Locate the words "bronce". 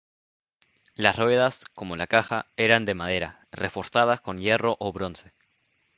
4.91-5.31